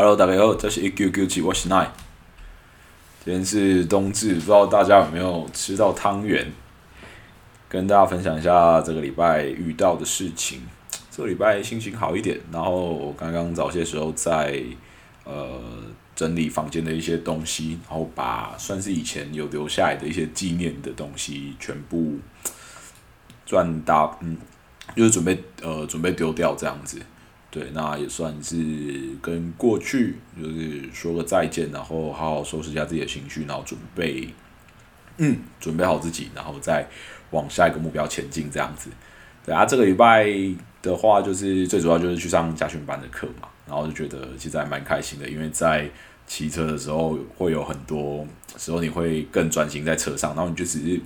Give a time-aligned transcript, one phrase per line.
[0.00, 1.88] Hello，大家好，这是一 Q Q 七，我是 Nine。
[3.24, 6.52] 今天是冬至，不知道大家有没有吃到汤圆？
[7.68, 10.62] 跟大家分享一下这个礼拜遇到的事情。
[11.10, 14.62] 这个礼拜心情好一点，然后我刚刚早些时候在
[15.24, 15.60] 呃
[16.14, 22.18] 整理房间的一些东西，然后把算是以前有留下来的一些纪念的东西全部
[23.44, 24.36] 转大，嗯，
[24.94, 27.02] 就是准备呃准备丢掉这样子。
[27.50, 28.54] 对，那也算是
[29.22, 34.28] 跟过去就是说个再见，然后好好收拾一下自己的情绪，然后准备，
[35.16, 36.86] 嗯，准备好自己，然后再
[37.30, 38.90] 往下一个目标前进这样子。
[39.46, 40.26] 对啊，这个礼拜
[40.82, 45.88] 的话，就是最主要就是去上家训班的课嘛，然后就觉得其实还蛮开心的，因为在
[46.26, 48.26] 骑车的时候会有很多
[48.58, 51.00] 时候你会更专心在车上，然后你就只是。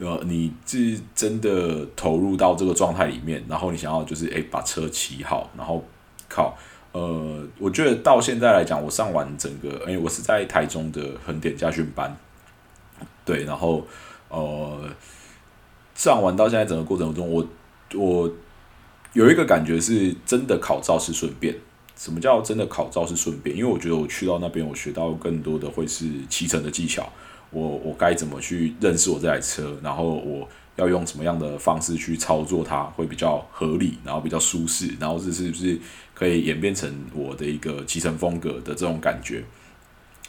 [0.00, 5.84] 呃，你是真的投入到这个状态里面，然后你想要就是诶把车骑好，然后
[6.28, 6.56] 靠，
[6.92, 12.16] 呃，我觉得到现在来讲，我上完整个，诶，我是在台中的横点家训班，
[13.24, 13.86] 对，然后
[14.30, 14.88] 呃，
[15.94, 17.46] 上完到现在整个过程中，我
[17.94, 18.30] 我
[19.12, 21.54] 有一个感觉是真的考照是顺便。
[21.96, 23.54] 什么叫真的考照是顺便？
[23.54, 27.06] 因为我觉得我去到那边，我学到更多的会是骑乘的技巧。
[27.50, 29.76] 我我该怎么去认识我这台车？
[29.82, 35.78] 然后我要用什么样的方式去操作它会比较合理，然后比较舒适，然后这是不是
[36.14, 39.44] 可以演变成我的一个骑乘风格的这种感觉？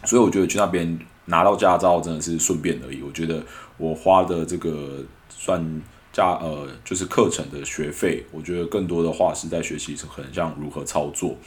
[0.04, 3.02] 所以我觉得去那边拿到驾照真的是顺便而已。
[3.02, 3.44] 我觉得
[3.78, 5.64] 我花的这个算
[6.12, 11.38] 驾呃就是课程的学费，我觉得更多的话是在学习可能像如何操作，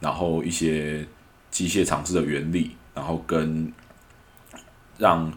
[0.00, 1.06] 然后一些
[1.50, 3.72] 机械常识的原理，然后跟。
[5.00, 5.32] 让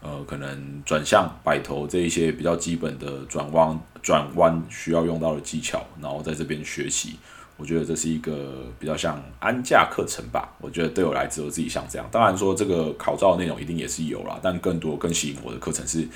[0.00, 7.16] 呃可能转向摆头这一些比较基本的转弯转弯需要用到的技巧，然后在这边学习，
[7.56, 10.54] 我觉得这是一个比较像安驾课程吧。
[10.60, 12.06] 我觉得对我来说，我自己像这样。
[12.12, 16.06] 当然说这个考照的内容一定也是有啦，但更多更吸引我的课程是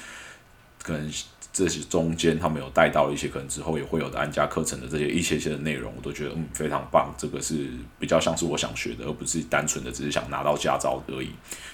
[0.82, 1.10] 可能。
[1.62, 7.14] 这些中间他们有带到一些可能之后也会有的安家课程的这些一些些的内容，我都觉得嗯非常棒。
[7.18, 7.67] 这个是
[7.98, 11.29] 比较像是我想学的，而不是单纯的只是想拿到驾照而已。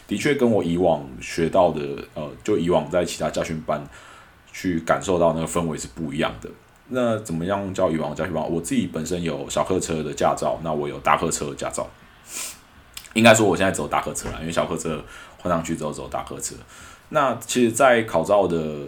[0.08, 1.80] 的确跟我以往学到的，
[2.14, 3.80] 呃，就以往在其他家训班
[4.52, 6.50] 去感受到那个氛围是不一样的。
[6.88, 8.42] 那怎么样叫以往家训班？
[8.50, 11.88] 我自己本身有小客车的驾照，那我有大客车的驾照。
[13.14, 15.02] 应该说我现在走大客车了，因为小客车
[15.38, 16.56] 换上去之后走大客车。
[17.08, 18.80] 那其实，在考照的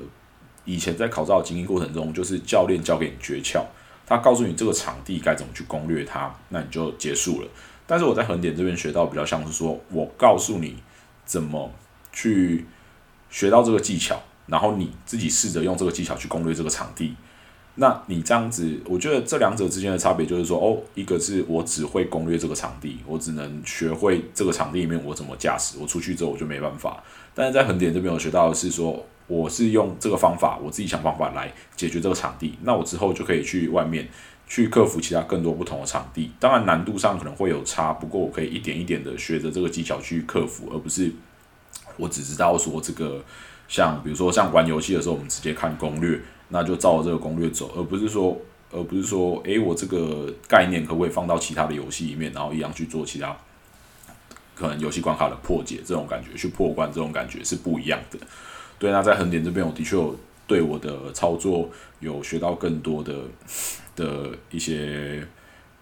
[0.69, 3.65] 以前在考照的经营过程中，就是教练教给你诀窍，
[4.07, 7.49] 他告诉你这个场地该怎么去攻略它，那你就结束了。
[7.87, 10.77] 但是我在横点这边学到比较像是说，我告诉你
[11.25, 11.73] 怎么
[12.13, 12.67] 去
[13.31, 17.17] 学到这个技巧，然后你自己试着用这个技巧去攻略这个场地。
[17.77, 27.03] 那你这样子，我觉得这两者之间的差别就是说，哦，一个是我只会攻略这个场地，我只能学会这个场地里面我怎么驾驶，我出去之后我就没办法。
[27.35, 29.03] 但是在横点这边我学到的是说。
[29.29, 32.59] 我是用这个方法，我自己想方法来解决这个场地。
[32.63, 34.09] 那我之后就可以去外面
[34.49, 36.33] 去克服其他更多不同的场地。
[36.41, 41.13] 当然难度上可能会有差，不过我可以一点一点的学着这个技巧去克服，而不是
[41.97, 43.23] 我只知道说这个
[43.69, 46.19] 像比如说像玩游戏的时候，我们直接看攻略，
[46.49, 48.35] 那就照着这个攻略走，而不是说
[48.73, 53.37] 而不是说诶，我这个概念可不可以放到其他的游戏里面，然后一样去做其他
[54.55, 58.19] 可能游戏关卡的破解，这种感觉去破关，这种感觉是不一样的。
[58.79, 60.17] 对，那在横点这边，我的确有
[60.47, 61.69] 对我的操作
[62.01, 63.15] 有学到更多的
[63.97, 65.27] 的一些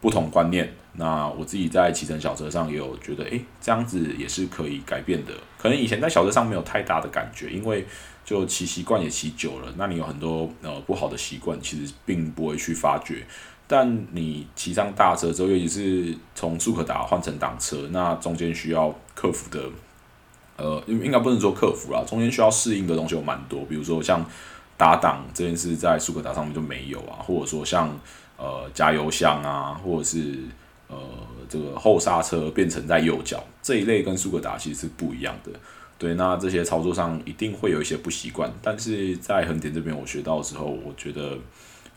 [0.00, 0.72] 不同观念。
[0.94, 5.32] 那我自己在骑乘小车上也有觉得，诶，这样子也是可以改变的。
[5.58, 7.86] 可能以前在小车上没有太大的感觉，因为
[8.24, 13.26] 就骑习惯也骑久了，那你有很多呃不好的习惯，其实并不会去发觉。
[13.68, 19.68] 但你骑上大车之后，尤其是从速可达换成挡车，那中间需要克服的。
[20.56, 24.24] 呃，应应该不能说克服啦，中间需要适应的东西有蛮多，比如说像
[24.76, 27.88] 打档这件事在苏格达上面就没有啊，或者说像
[28.36, 30.34] 呃加油箱啊，或者是
[30.88, 30.96] 呃
[31.48, 35.50] 这个后刹车变成在右脚这一类跟苏格达其实是不一样的。
[35.98, 41.38] 对，那这些操作上一定会有一些不习惯，但是在横田这边我学到之后，我觉得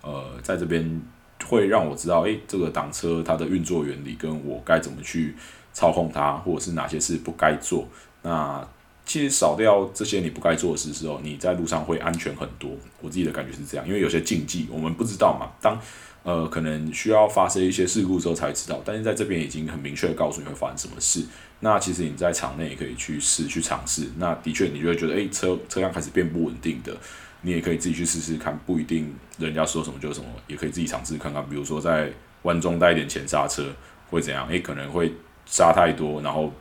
[0.01, 1.01] 呃在这边
[1.45, 5.35] 会让我知道，诶，这个挡车它的运作原理跟我该怎么去
[5.73, 7.85] 操控它，或者是哪些事不该做。
[8.21, 8.67] 那
[9.05, 12.71] 其实少掉这些你不该做的事之后，你在路上会安全很多。
[13.01, 15.49] 我自己的感觉是这样，因为有些禁忌我们不知道嘛。
[15.61, 15.79] 当
[16.23, 21.25] 呃可能需要发生一些事故之后才知道，但是在这边已经很明确的告诉你会发生什么事。
[21.61, 24.09] 那其实你在场内也可以去试去尝试。
[24.17, 26.95] 那的确你就会觉得，诶，车车辆开始变不稳定的，
[27.41, 31.43] 你也可以自己去试试看，不一定人家说什么就是什么，也可以自己尝试看看。
[31.49, 32.11] 比如说在
[32.43, 33.65] 弯中带一点前刹车
[34.11, 34.47] 会怎样？
[34.49, 35.11] 诶，可能会。
[35.51, 36.53] 刹太多，然后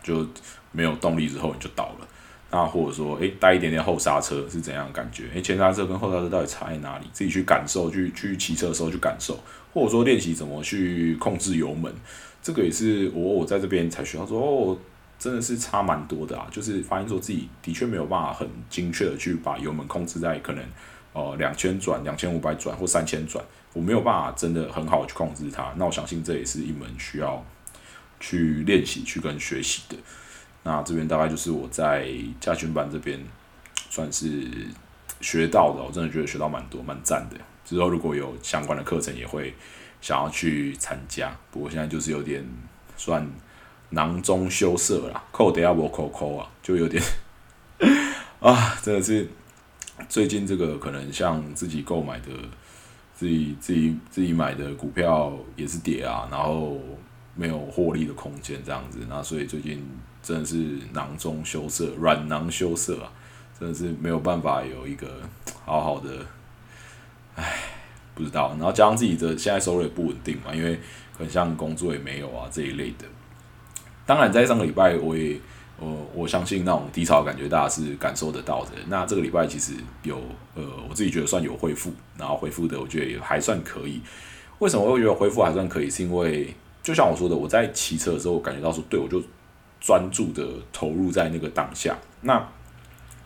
[0.00, 0.24] 就
[0.74, 2.08] 没有动力之后你就倒了。
[2.50, 5.24] 那或者说，诶，带一点点后刹车是怎样感觉？
[5.34, 7.06] 诶，前刹车跟后刹车到底差在哪里？
[7.12, 9.36] 自己去感受，去去骑车的时候去感受，
[9.72, 11.92] 或者说练习怎么去控制油门，
[12.40, 14.78] 这个也是我我在这边才学到说，哦，
[15.18, 16.46] 真的是差蛮多的啊！
[16.52, 20.64] 就是发现说自己的确没有办法很精确的去把油门控制在可能
[21.12, 25.74] 呃两千转、两千五百转或三千转，我没有办法真的很好的去控制它。
[25.76, 27.44] 那我相信这也是一门需要
[28.20, 29.96] 去练习、去跟学习的。
[30.66, 32.08] 那这边大概就是我在
[32.40, 33.20] 加群版这边
[33.90, 34.48] 算是
[35.20, 37.36] 学到的，我真的觉得学到蛮多，蛮赞的。
[37.66, 39.54] 之后如果有相关的课程，也会
[40.00, 41.36] 想要去参加。
[41.50, 42.42] 不过现在就是有点
[42.96, 43.30] 算
[43.90, 47.02] 囊中羞涩啦，扣得要不扣扣啊，就有点
[48.40, 49.28] 啊，真的是
[50.08, 52.30] 最近这个可能像自己购买的、
[53.14, 56.80] 自己自己自己买的股票也是跌啊，然后
[57.34, 59.86] 没有获利的空间这样子，那所以最近。
[60.24, 60.56] 真的是
[60.94, 63.12] 囊中羞涩，软囊羞涩啊！
[63.60, 65.06] 真的是没有办法有一个
[65.66, 66.10] 好好的，
[67.36, 67.56] 唉，
[68.14, 68.48] 不知道。
[68.58, 70.80] 然后加上自己的现在收入也不稳定嘛，因为
[71.18, 73.04] 很像工作也没有啊这一类的。
[74.06, 75.38] 当然，在上个礼拜，我也
[75.78, 78.70] 我我相信那种低潮感觉大家是感受得到的。
[78.88, 80.16] 那这个礼拜其实有
[80.54, 84.00] 呃，我自己觉得算有恢复，然后恢复的我觉得也还算可以。
[84.58, 85.90] 为什么会觉得恢复还算可以？
[85.90, 89.22] 是因为就像我说的，我在骑车的时候感觉到说，对我就。
[89.84, 90.42] 专注的
[90.72, 92.42] 投入在那个当下，那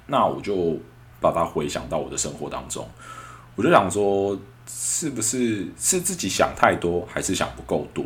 [0.09, 0.77] 那我就
[1.21, 2.85] 把它回想到我的生活当中，
[3.55, 8.05] 我就想说，是不是是自己想太多，还是想不够多？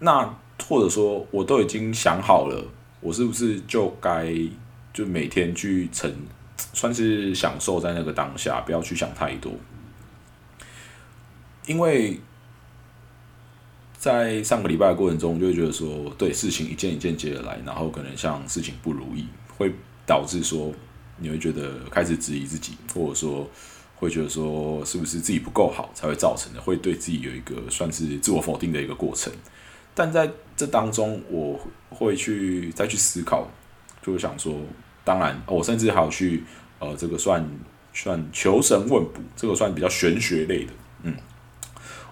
[0.00, 0.28] 那
[0.68, 2.64] 或者说，我都已经想好了，
[2.98, 4.34] 我是不是就该
[4.92, 6.12] 就每天去成，
[6.72, 9.52] 算是享受在那个当下，不要去想太多，
[11.66, 12.18] 因为。
[13.98, 19.26] 在上个礼拜的过程中，就会觉得说，对事情一件一件接着来，然后可能像事情不如意，
[19.56, 19.72] 会
[20.06, 20.72] 导致说
[21.18, 23.48] 你会觉得开始质疑自己，或者说
[23.96, 29.32] 会觉得说是不是自己不够好才会造成的，会对自己有一个算是自我否定的一个过程。
[29.94, 31.58] 但在这当中，我
[31.88, 33.48] 会去再去思考，
[34.02, 34.54] 就想说，
[35.04, 36.44] 当然，我甚至还有去
[36.78, 37.48] 呃，这个算
[37.94, 40.72] 算求神问卜，这个算比较玄学类的，
[41.02, 41.14] 嗯。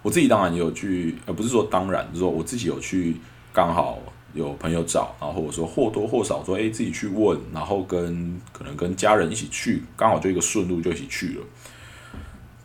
[0.05, 3.17] 我自己当然有去，呃，不是说当然，就是说我自己有去，
[3.55, 3.99] 刚好
[4.35, 11.43] 有朋友找，然后或者说或多或少说，哎，自己去问，然后跟可能跟家人一起去，刚好就一个顺路就一起去了。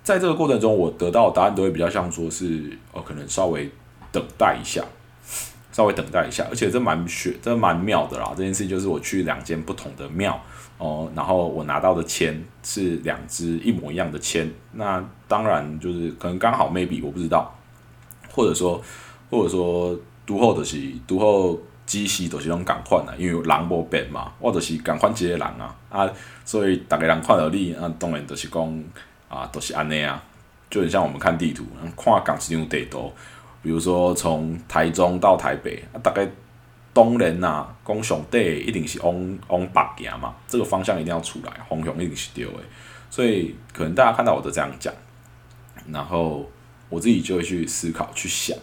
[0.03, 3.71] 在这个过程中，我得到的答案都会比较像说是，哦，可能稍微
[4.11, 4.83] 等待一下，
[5.71, 8.33] 稍微等待一下，而且这蛮玄，这蛮妙的啦。
[8.35, 10.37] 这件事情就是我去两间不同的庙。
[10.79, 17.53] 哦，然后我拿到的签是两支一模一样的签，那当然就是可能刚好 maybe 我不知道，
[18.31, 18.81] 或者说
[19.29, 19.93] 或者说
[20.25, 26.09] 读后的是读后机器都是用赶快的，因为人无变嘛，我就是赶快接人啊啊，
[26.45, 28.83] 所以大家人看到你啊，当然都是讲
[29.27, 30.23] 啊都是安尼啊，
[30.69, 31.65] 就很像我们看地图，
[31.97, 33.11] 看港市用地图，
[33.61, 36.25] 比如说从台中到台北啊，大概。
[36.93, 42.51] 东人呐，讲上帝一定是往往北行嘛，这个方向一定要出来，方向一定是对的，
[43.09, 44.93] 所以可能大家看到我都这样讲，
[45.91, 46.49] 然后
[46.89, 48.57] 我自己就会去思考去想。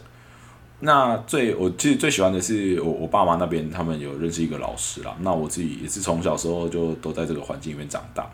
[0.80, 5.16] 那最我其实最喜欢的是我我爸妈那边，他们有认识一个老师啦。
[5.20, 8.24] 那我自己也是从小时候就都在这个环境里面长大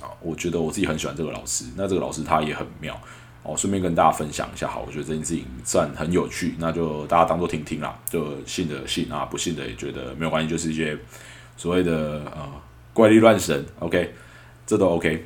[0.00, 1.66] 啊，我觉得我自己很喜欢这个老师。
[1.76, 3.00] 那这个老师他也很妙。
[3.48, 10.94] 哦，顺便跟大家分享一下，好，我觉得这件事情算很有趣，那就大家当做听听啦，就信的信啊，不信的也觉得没有关系，就是一些
[11.56, 12.46] 所谓的呃
[12.92, 14.12] 怪力乱神，OK，
[14.66, 15.24] 这都 OK。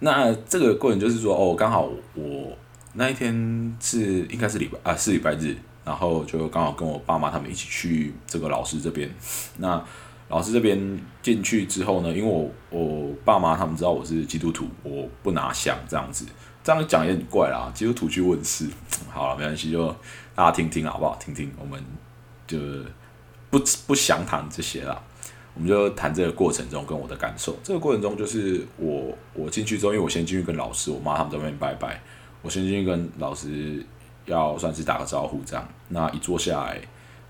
[0.00, 2.54] 那这个过程就是说，哦，刚好我
[2.92, 9.10] 那一天是应该是礼拜啊，是礼拜日，然后就刚好跟我爸妈他们一起去这个老师这边。
[9.56, 9.82] 那
[10.28, 16.26] 老师这边进去之后呢，因为我我爸妈他们知道我是基督徒，我不拿香这样子。
[16.62, 18.68] 这样讲也很怪啦，基督徒去问事，
[19.10, 19.88] 好了，没关系，就
[20.34, 21.16] 大家听听好不好？
[21.16, 21.82] 听听，我们
[22.46, 22.58] 就
[23.48, 25.02] 不不详谈这些啦，
[25.54, 27.56] 我们就谈这个过程中跟我的感受。
[27.64, 32.00] 这个过程中就是我我进去之后，因为我先进去跟老师，我妈他们在那边拜拜，
[32.42, 33.84] 我先进去跟老师
[34.26, 35.66] 要算是打个招呼，这样。
[35.88, 36.78] 那一坐下来，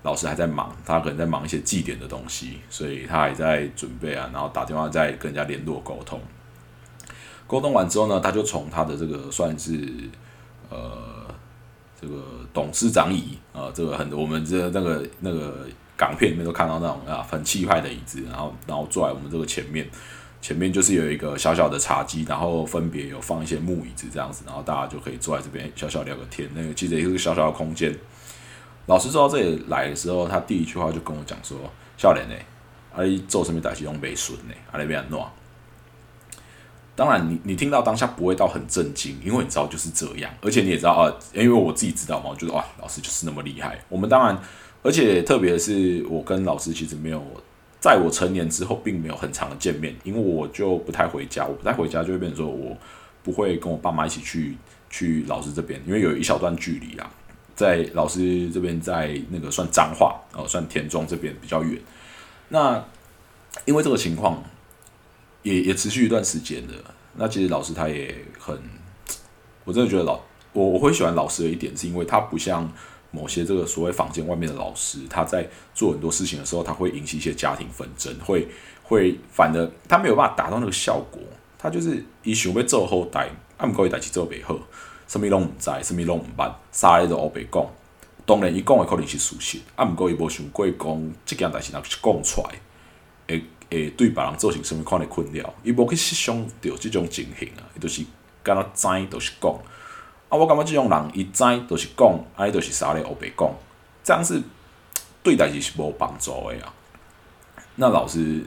[0.03, 6.19] 老师还在忙，他可能在忙一些祭典的东西，所以他还在准备啊，然后打电话在跟人家联络沟通。
[7.51, 9.85] 沟通完之后呢，他就从他的这个算是
[10.69, 11.27] 呃
[11.99, 15.67] 这个董事长椅啊，这个很我们这那个那个
[15.97, 19.85] 港片里面都看到那种啊很气派的椅子，然后然后坐在我们这个前面，
[20.41, 26.49] 前面就是有一个小小的茶几，然后分别有放一些木椅子这样子，然后大家就可以坐在这边小小聊个天。
[26.55, 27.93] 那个其实也是个小小的空间。
[28.85, 31.57] 老师坐到这里来的时候，他第一句话就跟我讲说
[31.99, 32.35] ：“少年呢，
[32.95, 34.55] 啊，你做什么代志拢没顺呢？
[34.71, 35.19] 啊，你变安怎？”
[37.01, 43.83] 当然，你你听到当下不会到很震惊，因为你知道就是这样，而且你也知道啊，因为我自己知道嘛，我觉得哇，老师就是那么厉害。
[43.89, 44.39] 我们当然，
[44.83, 47.19] 而且特别是我跟老师其实没有，
[47.79, 52.77] 在我成年之后并没有很长的见面，因为我就不太回家，我不太回家就会变成说我
[53.23, 54.55] 不会跟我爸妈一起去
[54.91, 57.09] 去老师这边，因为有一小段距离啊，
[57.55, 61.81] 在老师这边在那个算彰化哦，算田中这边比较远。
[62.49, 62.85] 那
[63.65, 64.43] 因为这个情况。
[65.43, 66.73] 也也持续一段时间的。
[67.15, 68.57] 那其实老师他也很，
[69.65, 70.19] 我真的觉得老
[70.53, 72.71] 我我会喜欢老师的一点，是因为他不像
[73.11, 78.47] 某些这个所谓房间外面的老师，他在做很多事情的时候，他会引起一些家庭纷争，会
[78.81, 81.21] 会反的，他没有办法达到那个效果。
[81.59, 84.57] 他就是以想要做后代，啊毋过伊代志做袂好，
[85.05, 87.65] 什物拢毋知，什物拢毋捌，啥咧都乌白讲。
[88.25, 92.55] 当然伊讲的可能是事实，啊毋过伊无想过讲即件代志若是讲出来，
[93.27, 93.43] 会。
[93.71, 95.51] 会对别人造成什物款的困扰？
[95.63, 98.03] 伊无去设想到即种情形啊，伊就是
[98.43, 99.51] 敢若知，就是讲。
[100.29, 103.49] 啊，我感觉即种人，伊知，就是讲，啊，伊就是啥咧乌白讲，
[104.03, 104.41] 这样是
[105.23, 106.73] 对代志是无帮助的啊。
[107.75, 108.43] 那老师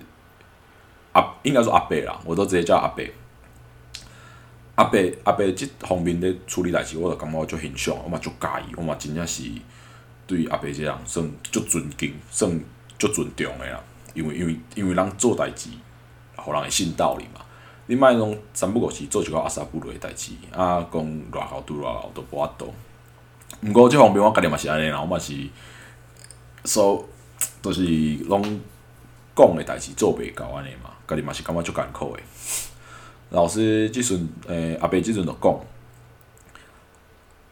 [1.13, 3.03] 阿应该说阿伯啦，我都直接叫阿伯。
[4.75, 9.45] 阿伯阿伯即方面咧处理代志，我就感觉足欣赏，我嘛足介意，我嘛真正是
[10.27, 12.61] 对阿伯即个人算足尊敬，算
[12.99, 13.81] 足尊重的啦。
[14.15, 15.69] 因为因为因为人做代志，
[16.37, 17.41] 互人会信道理嘛。
[17.87, 22.73] 你莫讲三不五时做一个阿萨布鲁的代志，啊，讲偌好拄偌好都无法度。
[23.61, 25.35] 毋过即方面我家己嘛是安尼啦，我嘛是
[26.65, 27.05] 说，
[27.61, 27.83] 都是
[28.25, 28.43] 拢
[29.37, 32.23] 讲诶代志做袂到安尼嘛，家己嘛是感觉足艰苦诶。
[33.31, 35.61] 老师即阵诶，阿伯即阵就讲，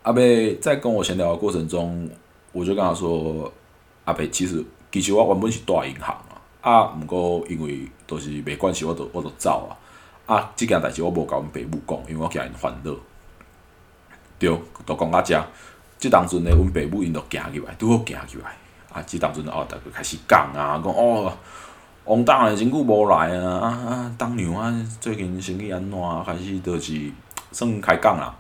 [0.05, 0.23] 阿伯
[0.63, 2.09] 在跟我闲聊的过程中，
[2.53, 3.53] 我就跟他说，
[4.05, 6.17] 阿伯其实其实我原本是大银行。
[6.63, 9.77] 啊，毋过因为都是袂关系，我都我都走啊。
[10.25, 12.95] 啊，即件代志我无甲阮爸母讲，因为我惊因烦恼。
[14.39, 14.49] 对，
[14.87, 15.45] 都讲到遮。
[15.99, 18.57] 即当阵呢，阮爸母因都行入来，拄好行入来。
[18.93, 21.37] 啊，即当阵哦，逐个开始讲啊，讲哦，
[22.05, 26.25] 王大诶真久无来啊，啊啊，当娘啊，最近生意安怎？
[26.25, 27.11] 开始就是
[27.51, 28.35] 算开讲啦。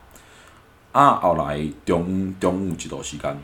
[0.93, 3.37] 啊，后来中中午一段时间。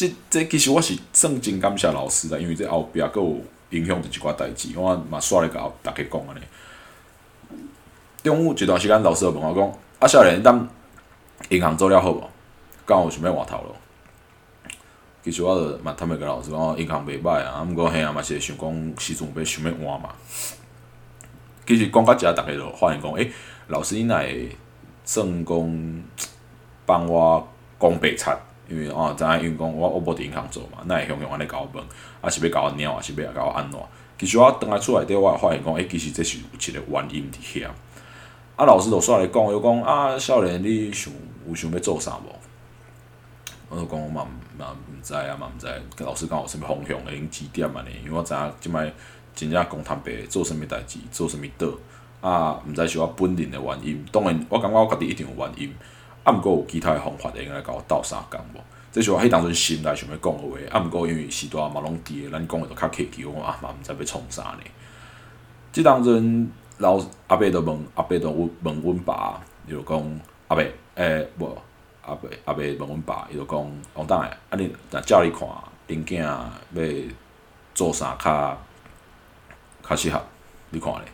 [0.00, 3.36] 即即其实我是算真感谢老师啦，因为这后壁佫有
[3.78, 6.40] 影响着一寡代志，我嘛煞咧甲逐家讲安尼。
[8.22, 10.68] 中午一段时间，老师就问我讲：“啊，少年，咱
[11.50, 12.26] 银行做了好无？
[12.86, 13.74] 敢有想要换头路？”
[15.22, 20.08] 其实我着嘛，坦白甲老师讲，银行袂歹啊，毋过嘿啊，嘛是会想讲时阵要想要换嘛。
[21.66, 23.30] 其实讲到遮，逐家就发现讲：“诶，
[23.68, 24.48] 老师，你若会
[25.04, 26.02] 算讲
[26.86, 27.46] 帮我
[27.78, 28.32] 讲白贼。”
[28.70, 31.84] 因为哦，知影因讲我我无伫银行做嘛，那会向向安尼甲我问，
[32.20, 33.80] 啊是要甲我鸟，啊是要甲我安怎？
[34.18, 37.66] 其实我倒来厝内底，我发现讲，诶，其实这是有一个原因伫遐。
[38.56, 41.12] 啊，老师就煞来讲，又讲啊，少年你想
[41.48, 42.30] 有想要做啥无？
[43.70, 44.26] 我就讲我嘛
[44.58, 45.66] 嘛毋知啊，嘛毋知。
[46.04, 47.88] 老师讲有啥物方向会指点安尼？
[48.04, 48.92] 因为我知影即摆
[49.34, 54.04] 真正讲坦白，做啥物代志，做啥物倒，啊，毋知是我本人的原因。
[54.12, 55.74] 当然，我感觉我家己一定有原因。
[56.24, 58.60] 啊，毋过有其他诶方法会用来甲我斗相共无？
[58.92, 60.78] 即是我迄当阵心内想要讲诶话。
[60.78, 64.62] 啊，毋过因为时代嘛拢伫诶，咱讲诶都较客气，我啊嘛毋知要创啥呢？
[65.72, 70.64] 即当阵老阿伯都问阿伯都问问阮爸，伊就讲阿伯
[70.96, 71.56] 诶，无
[72.02, 75.48] 阿伯阿伯问阮爸，伊就讲王当诶，啊你若照你看，
[75.88, 77.14] 恁囝要
[77.74, 78.58] 做啥较
[79.88, 80.20] 较适合？
[80.70, 81.04] 你看咧？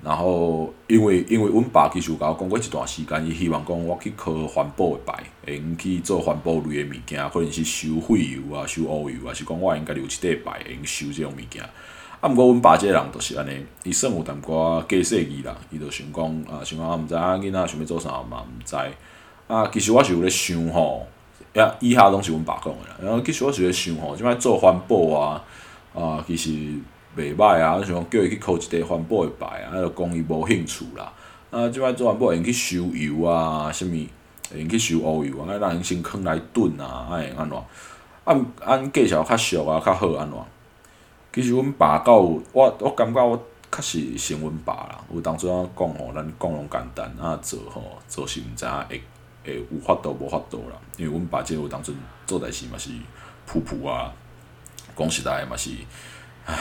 [0.00, 11.60] 然后，因为因为阮爸其实有甲我讲过一段时间，伊希望讲我去考环保诶牌，会用去做环保类诶物件，可能是收废油啊、收乌油啊，是讲我应该留一块牌，会用收即种物件。
[12.20, 18.76] 啊，毋过阮爸即个人就是安尼，伊算有淡薄仔假设意啦，伊就想讲啊，想讲毋知影囡仔想要做啥嘛，毋知。
[19.48, 21.08] 啊，其实我是有咧想吼，
[21.54, 22.96] 呀，以下拢是阮爸讲诶啦。
[23.02, 25.44] 然后其实我是咧想吼，即摆做环保啊，
[25.92, 26.50] 啊，其实。
[27.18, 27.74] 袂歹啊！
[27.74, 31.12] 我想讲叫伊去考一个环保的牌啊，啊，就讲伊无兴趣啦。
[31.50, 33.90] 啊，即摆做环保会用去收油啊，啥物
[34.52, 37.58] 会用去收乌油啊，啊，让因先囥来炖啊，啊，会安怎？
[38.24, 40.38] 按按介绍较俗啊，较好安怎？
[41.32, 43.36] 其实阮爸到有我我感觉我
[43.72, 45.04] 确实像阮爸啦。
[45.12, 49.02] 有当初啊讲吼，咱讲拢简单啊，做吼做是毋知影会
[49.44, 50.76] 会有法度无法度啦。
[50.96, 51.92] 因为阮爸即有当初
[52.28, 52.90] 做代志嘛是
[53.50, 54.12] 噗噗啊，
[54.96, 55.70] 讲实在嘛是，
[56.44, 56.54] 唉。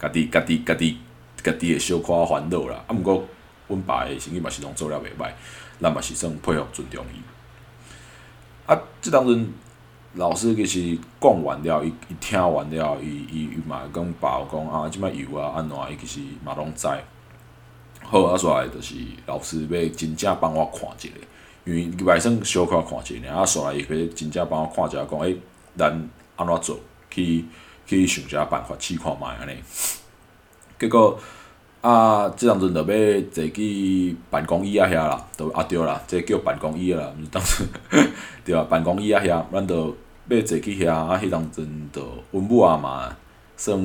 [0.00, 0.98] 家己家己家己
[1.42, 3.24] 家己会小可烦恼啦，啊，毋过
[3.66, 5.30] 阮爸诶生意嘛是拢做了袂歹，
[5.80, 7.20] 咱嘛是算配合尊重伊。
[8.66, 9.52] 啊，即当阵
[10.14, 16.86] 老师计是讲完了，伊伊听完了，伊伊伊嘛讲爸讲啊，即摆油啊安怎，伊其实嘛拢知。
[18.00, 18.94] 好啊，煞来就是
[19.26, 21.14] 老师要真正帮我看一下，
[21.64, 25.36] 因为外省小可看一下，啊，煞来伊要真正帮我看一下，讲诶，
[25.76, 27.44] 咱安怎做，去
[27.88, 29.56] 去想一下办法试看卖安尼。
[30.78, 31.18] 结果
[31.80, 37.64] 啊，即当阵着要坐去办公椅啊遐啦，都啊对啦，这叫办公椅啦，毋是当时
[38.44, 42.02] 对啊，办公椅啊遐，咱着要坐去遐，啊，迄当阵着
[42.32, 43.16] 阮母啊嘛，
[43.56, 43.78] 算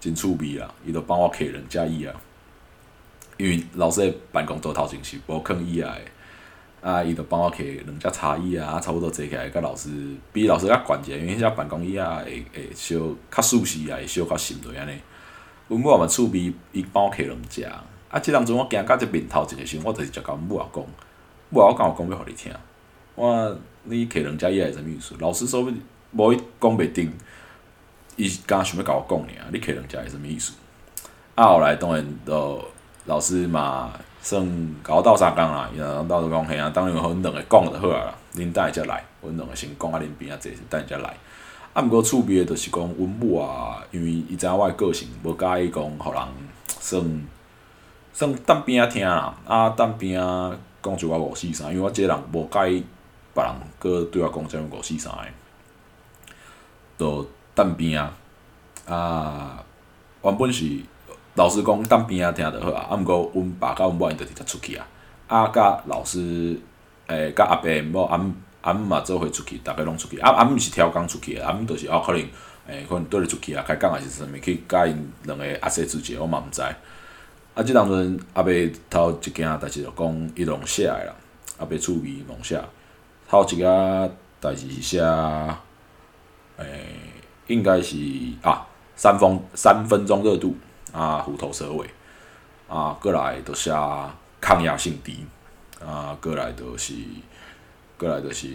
[0.00, 2.14] 真趣味啦，伊着帮我摕两只椅啊。
[3.36, 5.94] 因为老师诶办公桌头前是无囥椅啊，
[6.86, 9.88] 啊，伊就帮我摕两只茶椅啊，差不多坐起来，甲老师
[10.32, 12.94] 比老师较悬者，因为迄只办公椅啊会会小
[13.28, 14.92] 较舒适啊，会小较沉落安尼。
[15.66, 20.84] 阮母也嘛厝边，伊帮我摕两只，啊，即当阵我行到即面头一个时，我著是直甲阮母仔讲，
[21.50, 22.52] 母仔我敢有讲要互你听，
[23.16, 25.16] 我你摕两只椅是啥物意思？
[25.18, 25.68] 老师说
[26.12, 27.12] 无伊讲袂定，
[28.14, 30.52] 伊敢想要甲我讲尔，你摕两只是啥物意思？
[31.34, 32.64] 啊，后来当然着。
[33.08, 33.92] 老师嘛，
[34.26, 34.44] 算
[34.82, 38.14] 甲我斗相共啦，然后斗相共嘿啊，当然阮两个讲就好啊啦。
[38.34, 41.16] 恁等下才来，阮两个先讲啊，恁边仔坐，等下才来。
[41.72, 46.20] 啊，毋过趣味诶，就是讲阮母啊，因为伊知影我诶个性，无介意讲互人
[46.66, 47.26] 算
[48.12, 49.32] 算等边仔听啦。
[49.46, 52.84] 啊，等边仔讲一我五四三，因为我即个人无介意
[53.32, 55.32] 别人搁对我讲种五四三诶，
[56.98, 57.92] 就等边
[58.86, 59.62] 仔啊，
[60.22, 60.80] 原本是。
[61.36, 62.86] 老师讲，当边仔听着好啊。
[62.90, 64.86] 啊，毋过阮爸甲阮某因着直接出去啊。
[65.28, 66.58] 啊，甲老师，
[67.06, 70.18] 诶，甲阿伯某暗暗嘛做伙出去，逐个拢出去。
[70.18, 72.20] 啊，暗毋是挑工出去，暗毋就是哦，可能
[72.66, 76.62] 诶，可能缀咧出去啊，开讲还是啥物去甲因两个阿叔之间，我嘛毋知。
[76.62, 78.52] 啊，即当阵阿伯
[78.88, 81.14] 头一件代志就讲伊拢写诶啦，
[81.58, 82.58] 阿伯趣味拢写。
[83.28, 85.00] 头一个代志是写，
[86.56, 86.96] 诶，
[87.48, 87.96] 应该是
[88.42, 90.56] 啊，三分三分钟热度。
[90.96, 91.86] 啊，虎头蛇尾，
[92.66, 93.70] 啊，过来都是
[94.40, 95.26] 抗压性低，
[95.84, 96.94] 啊，过来都是，
[97.98, 98.48] 过来都是，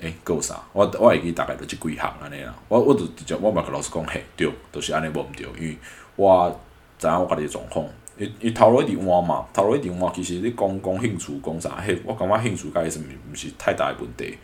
[0.00, 0.60] 诶，够啥？
[0.72, 2.52] 我我会记大概都即几项安尼啦。
[2.66, 5.78] 我我就直接我嘛甲老师讲，嘿，对，都是安尼无毋对，因为
[6.16, 6.60] 我
[6.98, 7.86] 知影我家己状况。
[8.18, 14.36] 伊伊头路一直换嘛，头路一直换，其实你讲讲兴趣讲啥，嘿，我感觉兴趣甲伊是毋是太大诶问题。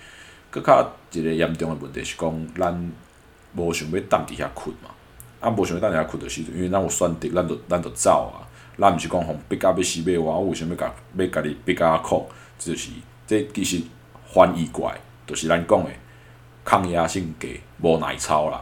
[0.50, 2.92] 搁较一个严重诶问题是讲，咱
[3.56, 4.90] 无想要踮伫遐困嘛。
[5.40, 8.42] 啊，无想要等下困着时阵，因为咱有选择，咱就咱就走啊。
[8.78, 12.28] 咱毋是讲互逼甲要死要活，我为虾物甲要家己逼甲苦？
[12.58, 12.90] 就是
[13.26, 13.82] 这其实
[14.32, 15.96] 翻译过来，就是咱讲诶
[16.64, 18.60] 抗压性低，无耐操啦。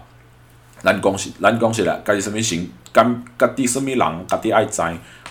[0.82, 4.82] 咱讲是，咱讲是啦，家己啥物型，干家己啥物人，家己爱知。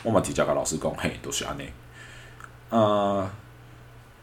[0.04, 1.68] 我嘛直接甲老师讲，嘿，都是安尼。
[2.70, 3.32] 啊，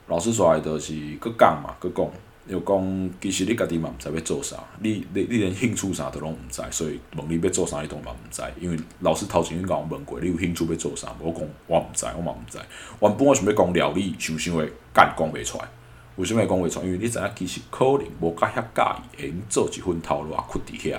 [0.07, 2.07] 老师出来着是佫讲嘛，佫讲。
[2.49, 8.43] 又讲，其实你家己嘛毋知要做啥，你你你连兴趣啥都拢毋知，所以问你要做啥，你都嘛毋知。
[8.61, 11.15] 因为老师头前已经甲我问过，你有兴趣要做啥？
[11.21, 12.59] 无我讲我毋知，我嘛毋知。
[13.01, 15.69] 原本我想要讲料理，想想诶，干讲袂出来。
[16.17, 16.83] 为什物会讲袂出？
[16.83, 18.83] 因为你知影，其实可能无甲遐介
[19.17, 20.99] 意，会用做一份头路啊，屈伫遐。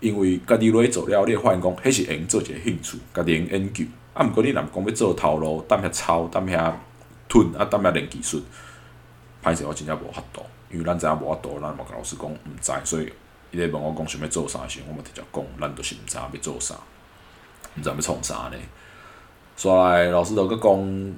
[0.00, 3.84] 因为家己落去做了，你会发现讲，迄是会用做一个兴趣，家己用研究。
[4.12, 6.72] 啊，毋过你若讲要做头路，踮遐抄，踮遐
[7.28, 8.42] 吞，啊，踮遐练技术。
[9.44, 13.12] 歹势我真正无法度，因为咱知影无法度，咱嘛甲老师讲毋知，所以
[13.50, 16.74] 伊咧问我讲想要做啥时，我嘛直接讲，咱著是毋知影要做啥，
[17.76, 18.56] 毋知要创啥呢？
[19.58, 21.14] 煞来老师著佫讲，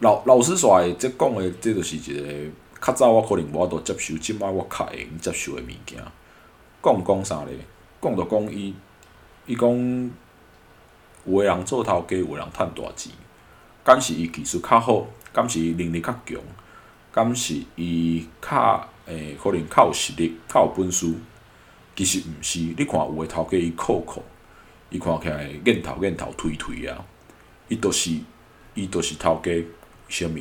[0.00, 2.52] 老老师煞来即讲诶，即著是一个
[2.86, 5.98] 较早我可能无法度接受，即摆我较会用接受诶物件。
[6.82, 7.56] 讲讲啥咧？
[8.02, 8.74] 讲著讲伊，
[9.46, 10.10] 伊讲
[11.24, 13.12] 有诶人做头家，有诶人趁大钱，
[13.82, 16.36] 敢是伊技术较好，敢是伊能力较强。
[17.12, 21.12] 敢是伊较诶，可能较有实力、较有本事，
[21.96, 22.60] 其实毋是。
[22.60, 24.22] 你看有诶头家伊靠靠，
[24.90, 27.04] 伊看起来瘾头瘾头推推啊，
[27.68, 28.12] 伊都是
[28.74, 29.50] 伊都是头家，
[30.08, 30.38] 虾物？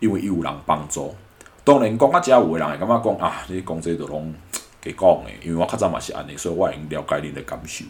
[0.00, 1.14] 因为伊有人帮助。
[1.62, 4.34] 当然讲啊，遮有诶人会感觉讲啊，你讲这都拢
[4.82, 7.84] 假讲诶，因为我较早嘛是安尼，所以我会用了解恁诶感受。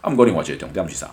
[0.00, 1.06] 啊，毋过另外一个重点是啥？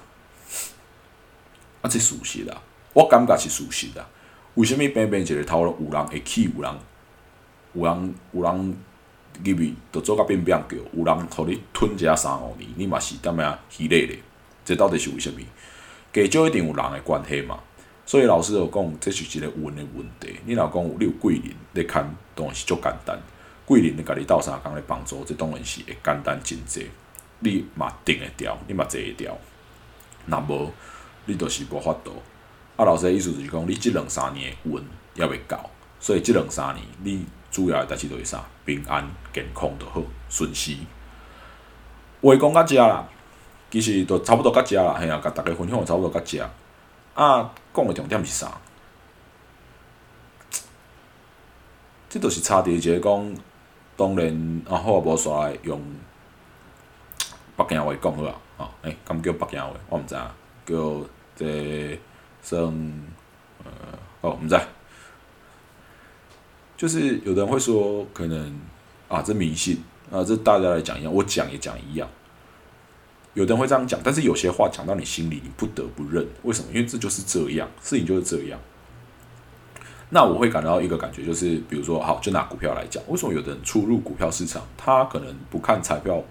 [1.82, 2.62] 啊，这事实啊，
[2.94, 4.08] 我感觉是事实啊。
[4.58, 6.74] 为虾物偏偏一个头路有人会起，有人
[7.74, 8.78] 有人有人
[9.44, 14.18] 入去，着做甲变变叫，有人互你吞一下三五年，你嘛是踮遐虚累咧？
[14.66, 15.36] 这到底是为虾物？
[16.12, 17.60] 加少一定有人诶关系嘛。
[18.04, 20.36] 所以老师就讲，这是一个运诶问题。
[20.46, 21.44] 你若讲你有贵人
[21.74, 23.16] 咧看，当然是足简单。
[23.64, 26.90] 贵人咧甲你斗相共咧帮助，这当然是会简单真济。
[27.42, 29.38] 你嘛顶会调，你嘛坐会调。
[30.26, 30.72] 若无，
[31.26, 32.12] 你着是无法度。
[32.78, 34.80] 啊，老师的意思就是讲，你即两三年运
[35.16, 38.46] 也未到，所以即两三年，你主要诶代志就是啥？
[38.66, 40.78] 平安、健康就好，顺时。
[42.22, 43.08] 话讲到遮啦，
[43.72, 46.44] 其实都差不多到遮啦，嘿啊，甲逐个分享差不多到遮。
[47.16, 48.52] 啊，讲诶重点是啥？
[52.08, 53.36] 即著是差伫一个讲，
[53.96, 55.82] 当然啊好啊，无煞来用
[57.56, 59.72] 北京话讲好啊，吼，诶，敢叫北京话？
[59.90, 60.22] 我毋知影，
[60.68, 62.00] 叫这
[62.48, 62.64] 算
[63.66, 63.72] 呃，
[64.22, 64.66] 哦，我们在。
[66.78, 68.58] 就是有的人会说，可能
[69.10, 72.08] 啊，这迷信啊，这大家来讲一样，我讲也讲一样。
[73.34, 76.26] 有的人会这样讲，但是有些话讲到你心里，你不得不认。
[76.44, 76.70] 为什么？
[76.70, 78.58] 因为这就是这样，事情就是这样。
[80.10, 86.24] 那我会感到一个感觉，就是比如说，好，就拿股票来讲，为什么有的人出入股票市场，他可能不看彩票，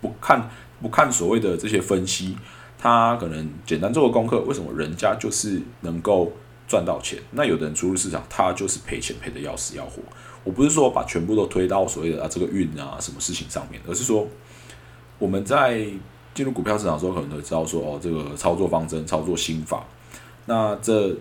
[0.00, 0.48] 不看
[0.80, 2.36] 不看所谓的这些分析，
[2.78, 6.32] 他可能简单做个功课，为什么人家就是能够？
[6.68, 10.02] 赚到钱，那有的人出入市场，他就是赔钱赔的要死要活。
[10.44, 14.28] 我不是说把全部都推到所谓的啊这个运啊什么事情上面，而是说
[15.18, 15.82] 我们在
[16.34, 19.82] 进入股票市场的时候，可能都知道说哦这个操作方针、操作心法。
[20.44, 21.16] 那这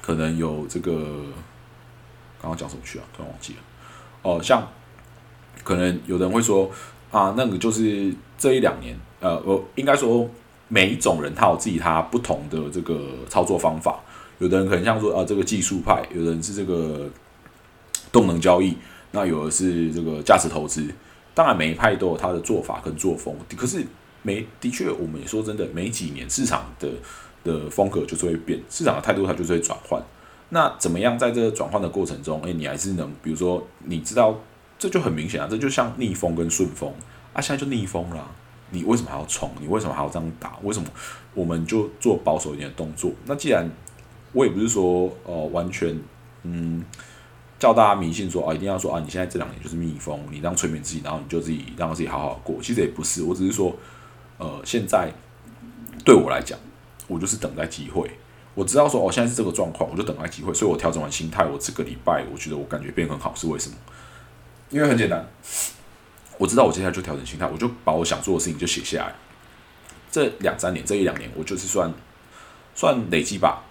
[0.00, 0.94] 可能有这个
[2.40, 3.04] 刚刚讲什么去啊？
[3.14, 3.58] 突然忘记了。
[4.22, 4.66] 哦，像
[5.62, 6.70] 可能有的人会说
[7.10, 10.26] 啊，那个就是这一两年，呃，我应该说
[10.68, 14.00] 每一种人他有自己他不同的这个操作方法。
[14.38, 17.08] 有的人可能像说啊，这个技术派；有的人是这个
[18.12, 18.72] 动能交易；
[19.10, 20.86] 那有的是这个价值投资。
[21.34, 23.34] 当然，每一派都有他的做法跟作风。
[23.56, 23.84] 可是，
[24.22, 26.88] 每的确，我们也说真的，每几年市场的
[27.42, 30.00] 的风格就是会变，市场的态度它就是会转换。
[30.50, 34.34] 那怎么样在这个转换的过程中，哎，你还是能，比如说，你知道，
[34.78, 36.92] 这就很明显啊，这就像逆风跟顺风
[37.32, 38.30] 啊，现在就逆风了，
[38.70, 39.50] 你为什么还要冲？
[39.60, 40.58] 你为什么还要这样打？
[40.62, 40.88] 为什么
[41.34, 43.10] 我们就做保守一点的动作？
[43.26, 43.68] 那既然
[44.32, 45.98] 我也不是说，呃，完全，
[46.42, 46.84] 嗯，
[47.58, 52.56] 叫大家迷信说啊，一定要说啊，你现在这两年就是蜜蜂，你当催眠自己，然后你就自己让自己好好过。
[52.60, 53.74] 其实也不是，我只是说，
[54.38, 55.10] 呃，现在
[56.04, 56.58] 对我来讲，
[57.06, 58.10] 我就是等待机会。
[58.54, 60.52] 我知道说，哦，现在是这个状况，我就等待机会。
[60.52, 63.76] 所以我调整完心态，我这个礼拜我觉得我感觉变很好，是为什么？
[64.70, 65.26] 因为很简单，
[66.38, 69.14] 我知道我接下来就调整心态，我就把我想做的事情就写下来。
[70.10, 71.92] 这两三年，这一两年，我就是算
[72.74, 73.64] 算累积吧。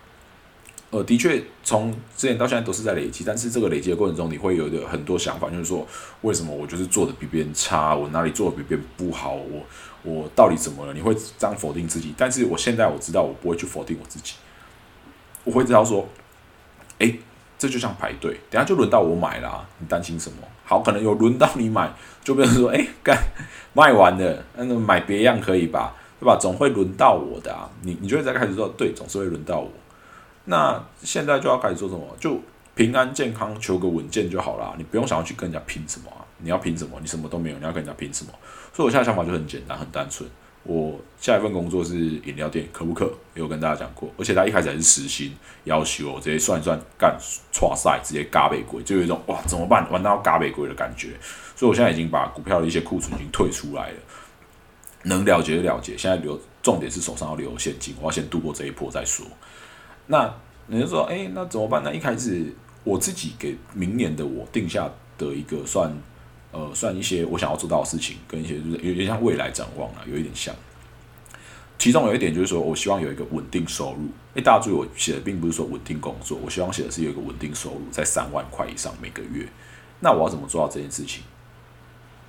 [0.90, 5.86] 呃，的确，从之前到现在都是在累积，但是这个累积的过程中，你会有的很多想法，就是说，
[6.22, 9.66] 为什么我就是做的比别人差，我哪里做的比别人不好，我
[10.04, 10.94] 我到底怎么了？
[10.94, 12.14] 你会这样否定自己？
[12.18, 14.36] 但是我现在我知道，我不会去否定我自己，
[15.44, 16.08] 我会知道说，
[17.00, 17.14] 哎，
[17.60, 20.38] 这就像排队，等下就轮到我买了，你担心什么？
[20.70, 21.90] 好，可能有轮到你买，
[22.22, 23.18] 就变成说，哎，干
[23.72, 25.96] 卖完了，那买别样可以吧？
[26.20, 26.36] 对吧？
[26.36, 29.72] 总会轮到我的啊，你你就会在开始说，对，总是会轮到我。
[30.44, 32.02] 那现在就要开始做什么？
[32.20, 32.38] 就
[32.76, 34.74] 平安健康，求个稳健就好啦。
[34.78, 36.20] 你不用想要去跟人家拼什么啊！
[36.40, 36.98] 你要拼什么？
[37.00, 38.32] 你什么都没有，你要跟人家拼什么？
[38.74, 40.30] 所以我现在想法就很简单，很单纯。
[40.68, 43.10] 我下一份工作是饮料店，可不可？
[43.34, 47.18] 有跟大家讲过，而且他一开始还是实薪要求，我直接算一算，干
[47.52, 49.90] 错赛，直接嘎背贵，就有一种哇怎么办？
[49.90, 51.16] 玩到嘎背贵的感觉。
[51.56, 53.96] 所以我现在已经把股票的一些库存已经退出来了，
[55.04, 55.98] 能了结就了结。
[55.98, 59.26] 现在留重点是手上要留现金，我要先度过这一波再说。
[60.08, 60.32] 那
[60.68, 61.82] 你就说，哎，那怎么办？
[61.84, 62.54] 那一开始
[62.84, 65.92] 我自己给明年的我定下的一个算，
[66.58, 70.56] 呃，算一些我想要做到的事情，跟一些就是有点像未来展望啊，有一点像。
[71.78, 74.08] 其中有一点就是说我希望有一个稳定收入。
[74.34, 79.48] 哎，大家注意，我写的并不是说稳定工作，我希望写的是有一个稳定收入在三万块以上每个月。
[80.00, 81.22] 那我要怎么做到这件事情？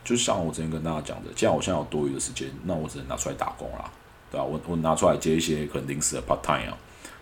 [0.05, 3.91] 就像我之前跟大家讲的，既然我现在有多余的时间，那我只能拿出来打工啦，
[4.31, 4.45] 对吧？
[4.45, 6.77] 我我拿出来接一些可能临时的 part time 啊。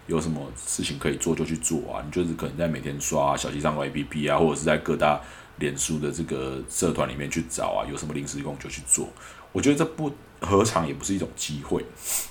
[0.08, 2.00] 有什么事情可以做就去做啊！
[2.04, 5.20] 你就是可能在每天刷小鸡上 A P P 啊，或者是在各大
[5.58, 9.08] 脸书的这个社团里面去找啊，有什么临时工就去做。
[9.52, 11.84] 我觉得这不何尝也不是一种机会？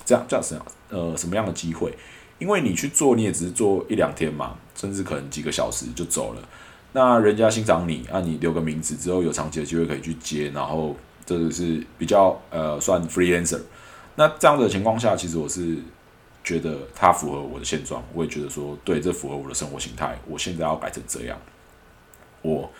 [0.04, 0.58] 这样这样是
[0.88, 1.92] 呃什么样的机会？
[2.38, 6.48] 因为你去做你也只是做一两天嘛，甚至可能几个小时就走了。
[6.92, 13.60] 那人家欣赏你啊，你留个名字之后有长期的机会可以去接，然后这个是比较呃算 freelancer。
[14.14, 15.78] 那这样的情况下，其实我是。
[16.46, 20.16] 觉得它符合我的现状，我也觉得说，对，这符合我的生活形态。
[20.28, 21.36] 我现在要改成这样，
[22.40, 22.70] 我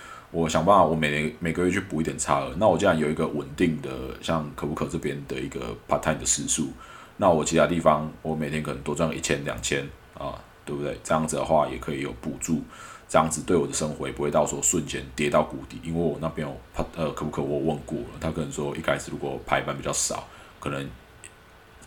[0.43, 2.55] 我想办法，我每年每个月去补一点差额。
[2.59, 6.69] 那我既然有一个稳定的，像可不可这边的一个 part time 的时数，
[7.17, 10.99] 那我其他地方我每天可能多赚个一千两千啊，对不对？
[11.03, 12.63] 这样子的话也可以有补助，
[13.09, 15.81] 这样子对我的生活也不会到时候瞬间跌到谷底。
[15.83, 20.29] 因为我那边有 part 呃可不可我问过了，他可能说一开始如果排班比较少，
[20.61, 20.87] 可能。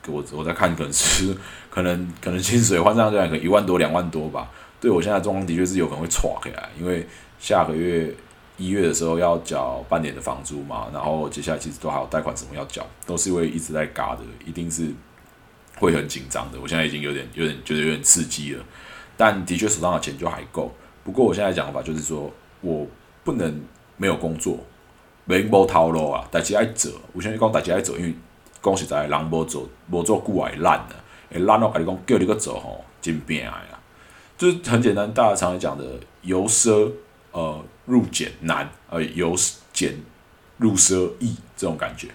[0.07, 1.35] 我我在看，可能是
[1.69, 4.49] 可能可能薪水换算下来可能一万多两万多吧。
[4.79, 7.05] 对我现在状况的确是有可能会垮起来，因为
[7.37, 8.11] 下个月
[8.59, 14.91] 一月的时候要缴半年的房租嘛，然后接下来其实都还有贷款什么要缴，都是因为一直在嘎的，一定是
[15.77, 16.59] 会很紧张的。
[16.61, 18.63] 我现在已经有点有点觉得有点刺激了，
[19.15, 20.71] 但的确手上的钱就还够。
[21.05, 22.85] 不过我现在讲法就是说我
[23.23, 23.63] 不能
[23.95, 24.57] 没有工作，
[25.23, 26.91] 没无头路啊，代志爱做。
[27.13, 28.13] 我现在讲代志爱做，因为
[28.61, 30.95] 讲实在，人无做无做久会烂的，
[31.31, 33.63] 会烂我跟你讲，叫你个做吼，真变啊！
[34.37, 35.85] 就是很简单，大家常常讲的
[36.21, 36.89] 由奢
[37.31, 39.35] 呃入俭难，呃由
[39.71, 39.95] 俭
[40.57, 42.07] 入奢易这种感觉。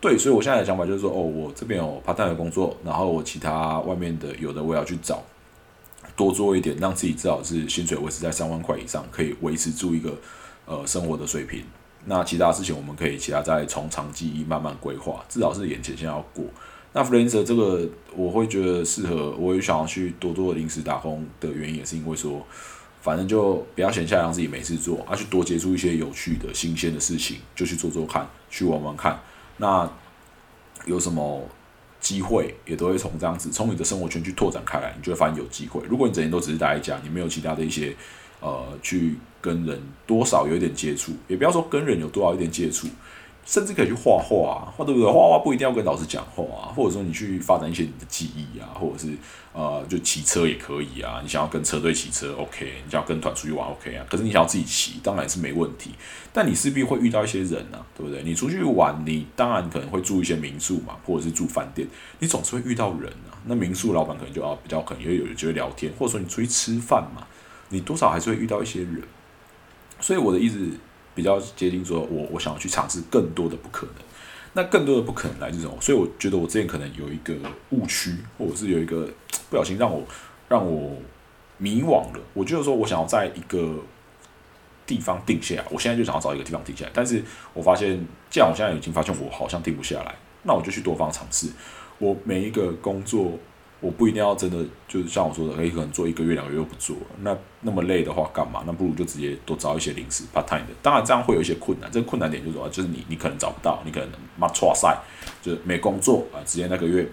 [0.00, 5.22] 对，所以我现在的想法就是说，哦，我这边有 part time 的工作，然后我其他外面的有的我要去找，
[6.14, 10.14] 多做一点，让自己至少是薪水维持在三万块以上，可以维持住一个
[10.66, 11.64] 呃生活的水平。
[12.04, 16.44] 那其他事情我们可以其他再从长计议慢慢规划，至少是眼前先要过。
[16.92, 22.46] 那 freelancer 这个我会觉得适合，我也想要去多多临时打工的原因，也是因为说，
[23.06, 29.16] 反正就不要闲下来让自己没事做，而去多接触一些有趣的新鲜的事情，就去做做看，去玩玩看。
[29.58, 29.88] 那
[30.86, 31.48] 有什么
[32.00, 35.80] 机会，也都会从这样子，从你的生活圈去拓展开来，你就会发现有机会。
[35.88, 37.94] 如果你整天都只是待在家，你没有其他的一些
[38.40, 42.88] 呃，去跟人多少有一点接触，也不要说跟人有多少一点接触。
[43.46, 45.08] 甚至可以去画画啊，或对不对？
[45.08, 49.14] 画画不一定要跟老师讲话啊，或者说你去发展一些你的记忆啊，或者是
[49.52, 51.20] 呃，就骑车也可以啊。
[51.22, 54.04] 你想要跟车队骑车，OK；你想要跟团出去玩，OK 啊。
[54.10, 55.92] 可是你想要自己骑，当然是没问题。
[56.32, 58.22] 但你势必会遇到一些人啊，对不对？
[58.24, 61.86] 你出去玩，你当然可能会住一些民宿嘛，或者是住饭店，
[62.18, 63.38] 你总是会遇到人啊。
[63.44, 67.24] 那民宿老板可能就要比较可能也有机会聊天，或者说你出去吃饭嘛，
[67.68, 69.00] 你多少还是会遇到一些人。
[70.00, 70.58] 所以我的意思。
[71.16, 73.94] 比较接近说，我我想要去尝试更多的不可能，
[74.52, 75.74] 那更多的不可能来自什么？
[75.80, 77.34] 所以我觉得我之前可能有一个
[77.70, 79.08] 误区，或者是有一个
[79.50, 80.04] 不小心让我
[80.48, 80.94] 让我
[81.56, 82.20] 迷惘了。
[82.34, 83.76] 我觉得说我想要在一个
[84.86, 86.90] 地方定下来，我现在就想要找一个地方定下来。
[86.94, 87.24] 但是
[87.54, 87.98] 我发现，
[88.30, 91.48] 既然我现在已经发现我好像定不下来，那我就去多方尝试。
[91.98, 93.32] 我每一个工作。
[93.80, 98.62] 我不一定要真的就是像我说的，可以可能做一个月两个月又不做，那那么累的话干嘛？
[98.66, 100.68] 那不如就直接多找一些临时 part time 的。
[100.82, 104.08] 当然这样会有一些困难，这个困难点就是说，就是你你可能找不到，你可能
[104.38, 104.98] 妈错赛，
[105.42, 107.06] 就是没工作啊，直接那个月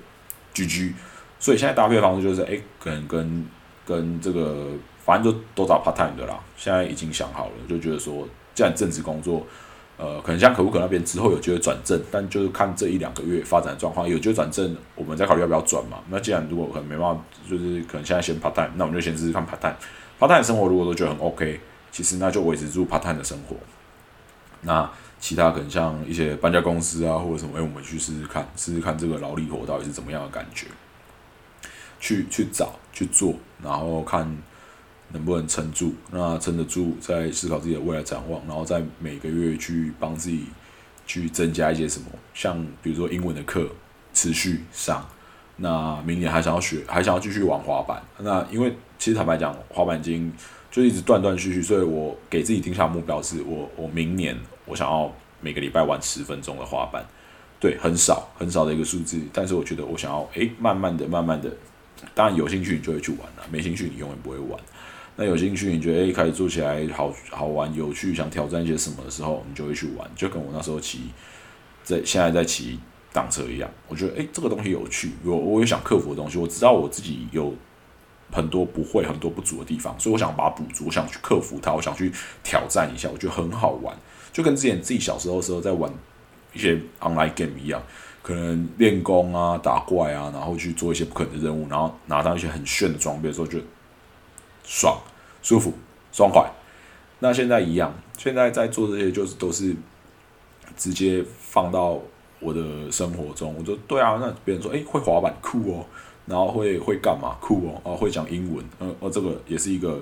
[0.54, 0.94] GG。
[1.38, 3.46] 所以现在搭配的方式就是，哎，可能跟
[3.86, 4.70] 跟这个
[5.04, 6.40] 反正就都找 part time 的啦。
[6.56, 9.46] 现在已经想好了，就觉得说，既然正职工作。
[9.96, 16.00] 呃，可能像可不可那边之后有机会转正，但就是看这一两个月发展状况，有机会转正，我们再考虑要不要转嘛。
[16.10, 19.76] 那既然如果可能没办法，就是可能现在先 part time，那我们就先试试看 part time。
[20.20, 21.60] part time 生活如果都觉得很 OK，
[21.92, 23.56] 其实那就维持住 part time 的生活。
[24.62, 30.68] 那其他可能像一些搬家公司啊，或者什么，哎，我们去试试看，试试看这个劳力活到底是怎么样的感觉，
[32.00, 34.36] 去去找去做，然后看。
[35.14, 35.94] 能不能撑住？
[36.12, 40.44] 那撑得住，在思考自己的未来展望，然后在每个月去帮自己
[41.08, 43.70] 去增加一些什么，像比如说英文的课
[44.14, 45.08] 持续上。
[45.56, 48.02] 那明年还想要学，还想要继续玩滑板。
[48.18, 50.34] 那因为其实坦白讲，滑板已经
[50.72, 57.06] 就一直断断续续，所以我给自己定下目标是，我我明年我想要每个礼拜玩十分钟的滑板。
[57.60, 61.50] 对，很少很少的一个数字，但是我觉得我想要诶，慢慢的、慢慢的，
[62.16, 64.60] 当然有兴趣你就会去玩了，没兴趣你永远不会玩。
[65.16, 71.02] 那有兴趣，你觉得诶开始做起来好好玩、有趣，想挑战一些什么的时候，你就会去玩，就跟我那时候骑
[71.84, 72.80] 在现在在骑
[73.12, 73.70] 挡车一样。
[73.88, 77.54] 我觉得诶这个东西有趣，我我也想克服的东西，我知道我自己有
[78.32, 82.12] 很多不会、很多不足的地方，所以我想把它补足，我想去克服它，我想去
[82.44, 83.96] 挑战一下，我觉得很好玩，
[84.32, 85.94] 就跟之前自己小时候的时候在玩
[86.54, 87.80] 一些 online game 一样，
[88.24, 93.60] 可能练功啊、打怪啊，然后去做一些不可能的任务，然后拿到一些很炫的装备的时候，就。
[94.64, 95.00] 爽、
[95.42, 95.74] 舒服、
[96.12, 96.50] 爽快，
[97.20, 99.76] 那现在一样，现在在做这些就是都是
[100.78, 102.00] 直接放到
[102.40, 103.56] 我的生活中。
[103.58, 105.86] 我说对啊，那别人说哎会滑板酷哦，
[106.26, 110.02] 然后会会干嘛酷哦，啊会讲英文，呃呃这个也是一个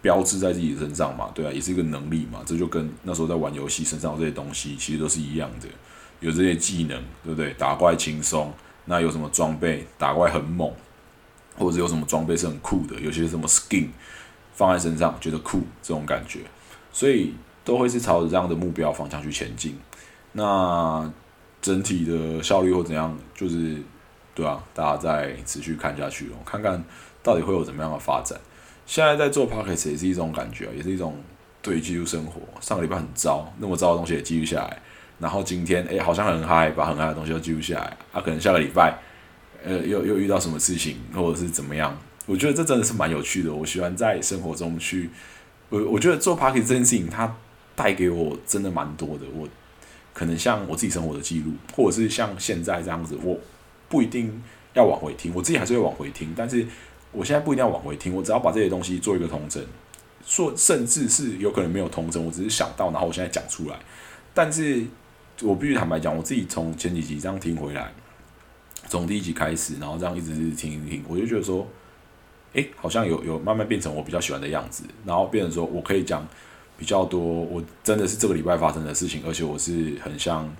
[0.00, 2.40] 标志在自己身上嘛，对啊，也是一个能力嘛。
[2.46, 5.68] 这就跟那时候在玩游戏身上这些东西其实都是一样的，
[6.20, 7.52] 有这些技能，对不对？
[7.54, 8.52] 打怪轻松，
[8.86, 10.72] 那有什么装备打怪很猛。
[11.60, 13.88] 或者有什么装备是很酷的，有些什么 skin
[14.54, 16.40] 放在身上觉得酷这种感觉，
[16.90, 19.78] 所以都会是朝着这样的目标方向去前进。
[20.32, 21.12] 那
[21.60, 23.76] 整体的效率或怎样，就是
[24.34, 26.82] 对啊，大家再持续看下去哦，看看
[27.22, 28.40] 到底会有怎么样的发展。
[28.86, 31.14] 现在在做 p o c k e t 也是一种感觉啊，也是一种
[31.60, 32.40] 对记录生活。
[32.60, 34.82] 上个礼拜很糟，那么糟的东西也记录下来，
[35.18, 37.96] 然后今天哎好像很嗨，把很嗨的东西都记录下来。
[38.12, 38.98] 啊，可能下个礼拜。
[39.64, 41.96] 呃，又又遇到什么事情，或者是怎么样，
[42.26, 43.52] 我觉得这真的是蛮有趣的。
[43.52, 45.10] 我喜欢在生活中去，
[45.68, 47.36] 我我觉得做 p a r k y 这件事情，它
[47.76, 49.26] 带给我真的蛮多的。
[49.34, 49.48] 我
[50.12, 53.38] 可能像我自己生活的记录，或者是像现在这样子，我
[53.88, 54.42] 不一定
[54.74, 56.32] 要往回听，我自己还是会往回听。
[56.36, 56.66] 但是
[57.12, 59.64] 我现在不一定要往回听，我只要把这些东西做一个通证，
[60.24, 63.78] 说甚至是有可能没有通证，我只是想到，然后我现在讲出来。
[64.32, 64.84] 但是
[65.42, 67.92] 我必须坦白讲，我自己从前几集这样听回来，
[68.90, 71.66] 从第一集开始，然后这样一直听一听，我就觉得说。
[72.52, 76.26] 诶，好像有有慢慢变成我比较喜欢的样子，然后变成说我可以讲
[76.76, 80.52] 比较多，我真的是这个礼拜发生的事情，而且我是很像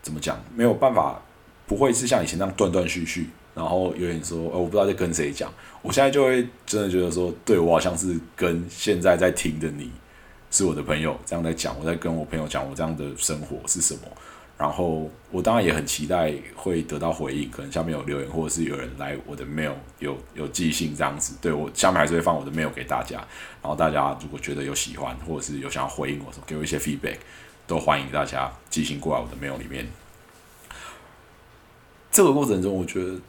[0.00, 1.20] 怎么讲，没有办法，
[1.66, 9.90] 不会是像以前那样断断续续，然后有点说，呃，我不知道在跟谁讲，我现在就会真的觉得说，对我好像是跟现在在听的你
[10.52, 14.02] 是我的朋友这样在讲，我在跟我朋友讲我这样的生活是什么。
[14.58, 23.16] 然后我当然也很期待会得到回应，可能下面有留言，或者是有人来我的 mail 有有寄信这样子，对我下面还是会放我的 mail 给大家。
[23.62, 27.18] 然后大家如果觉得有喜欢，或者是有想要回应我，给我一些 feedback，
[27.66, 29.86] 都欢迎大家寄信过来我的 mail 里面。
[32.10, 33.20] 这个过程中我觉得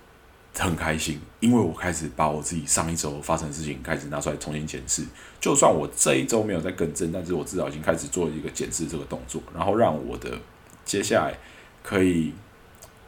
[0.58, 5.04] 很开心，因为我开始把我自己上一周发生的事情开始拿出来重新检视。
[5.42, 10.32] 就算我这一周没有在更正，但是我至少已经开始做一个检视这个动作，然后让我的。
[10.88, 11.38] 接下来
[11.84, 12.34] 可以，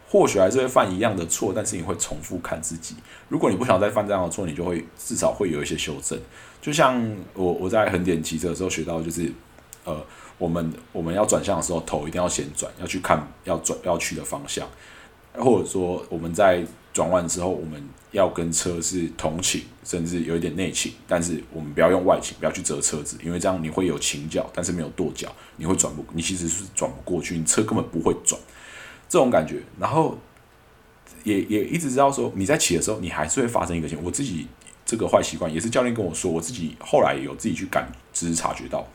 [0.07, 2.95] 或许还是会犯一样的错，但是你会重复看自己。
[3.29, 6.19] 如果你不想再犯这样的错，你就会至少会有一些修正。
[6.61, 7.01] 就像
[7.33, 9.31] 我我在横点骑车的时候学到，就是
[9.85, 10.05] 呃，
[10.37, 14.67] 我们我们要转向的时候，头一定要先转，要去看要转要去的方向，
[15.33, 16.63] 或者说我们在
[16.93, 17.81] 转弯之后，我们。
[18.11, 28.39] 要跟车是同倾，甚至有一点内倾，但是我们不要用外倾，不要去折车子，因为这样你会有倾角，但是没有跺脚，你会转不，你其实是转不过去，你车根本不会转，
[29.07, 29.61] 这种感觉。
[29.79, 30.17] 然后
[31.23, 34.05] 也也一直知道说，你在骑的时候，你还是会发生一个情况。
[34.05, 34.47] 我自己
[34.85, 38.87] 这个坏习惯也是教练跟我说，我自己后来有自己去感知察觉到，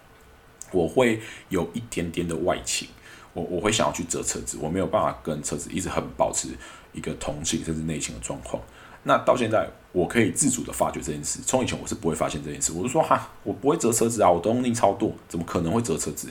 [0.73, 2.89] 我会有一点点的外倾，
[3.33, 6.49] 我我会想要去折车子，我没有办法跟车子一直很保持
[6.93, 8.61] 一个同倾甚至内倾的状况。
[9.05, 11.41] 那到现在，我可以自主的发觉这件事。
[11.47, 16.29] 从以前我是不会发现这件事，我就说哈，我不会折车子啊，我都用力超度，怎么可能会折车子？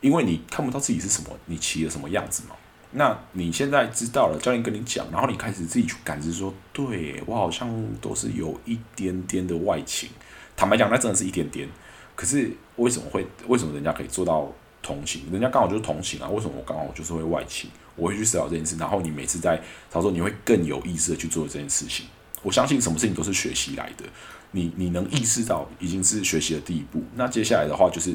[0.00, 2.54] 因为你看不到自己是什么，你骑的什么样子嘛。
[2.92, 10.08] 那你现在知道了，教练跟你讲，然后你开始自己去感知，说对我好像都是有一点点的外倾。
[10.56, 11.68] 坦白讲，那真的是一点点。
[12.14, 13.26] 可是为什么会？
[13.46, 14.50] 为什么人家可以做到
[14.82, 15.22] 同情？
[15.30, 16.28] 人家刚好就是同情啊？
[16.28, 17.70] 为什么我刚好就是会外勤？
[17.96, 19.60] 我会去思考这件事，然后你每次在
[19.90, 22.06] 操作，你会更有意识的去做这件事情。
[22.42, 24.04] 我相信什么事情都是学习来的，
[24.52, 27.02] 你你能意识到已经是学习的第一步。
[27.16, 28.14] 那接下来的话就是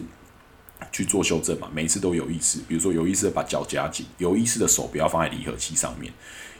[0.91, 6.13] 去做修正嘛，每一次都有意识，比如说有意识的把脚夹紧，有意识的手不要放在离合器上面，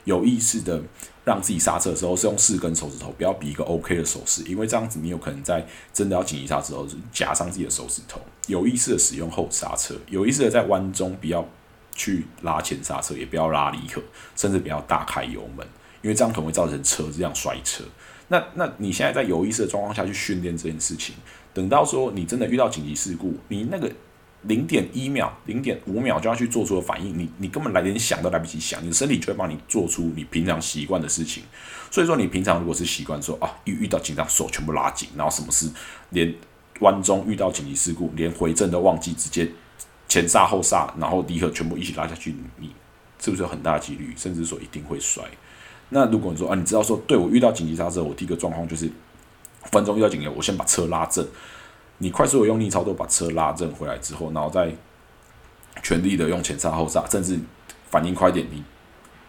[0.03, 0.83] 有意识的
[1.23, 8.19] 让自己刹车的时候是用四根手指头，不要比一个 OK 的手势，因为这样子你有可能在真的要紧急刹车时候夹上自己的手指头。
[8.47, 11.47] 有意识的使用后刹车，有意识的在弯中不要。
[11.95, 14.01] 去拉前刹车，也不要拉离合，
[14.35, 15.63] 甚至不要大开油门，
[16.01, 17.83] 因为这样可能会造成车这样摔车。
[18.29, 21.13] 那那你现在在有意识的状况下去训练这件事情，
[21.53, 23.91] 等到说你真的遇到紧急事故，你那个
[24.41, 31.43] 零点一秒、零点五秒就要去做出的反应，你你根本来连想都来不及想，你的身体就会帮你做出你平常习惯的事情。
[31.91, 35.69] 所以说，你平常如果是习惯说啊，一遇到紧张手全部拉紧，然后什么事
[36.09, 36.33] 连
[36.83, 39.49] 弯中遇到紧急事故，连回正都忘记，直接。
[40.05, 42.69] 前刹后刹，然后离合全部一起拉下去，你
[43.19, 45.23] 是不是有很大几率，甚至说一定会摔？
[45.89, 48.87] 那如果你说啊，你知道说，对我遇到紧急刹车，我第一个状况就是
[49.71, 51.25] 分钟遇到紧急，我先把车拉正。
[51.97, 54.71] 你快速的用力操作把车拉正回来之后，然后再
[55.81, 57.39] 全力的用前刹后刹，甚至
[57.89, 58.63] 反应快点，你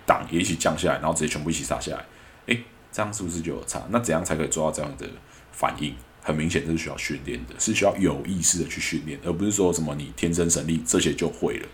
[0.04, 2.04] 档也一起降下来，然后直接全部一起刹下来。
[2.46, 2.62] 诶，
[2.92, 3.80] 这样是不是就有差？
[3.88, 5.06] 那怎样才可以做到这样的
[5.50, 5.94] 反应？
[6.24, 11.68] 很明显，这是需要训练的，是需要有意识的去训练，而不是说什么你天生神力这些就会了，